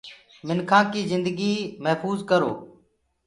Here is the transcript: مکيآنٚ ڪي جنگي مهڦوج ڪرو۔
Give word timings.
مکيآنٚ 0.47 0.89
ڪي 0.93 1.01
جنگي 1.09 1.53
مهڦوج 1.83 2.19
ڪرو۔ 2.29 2.51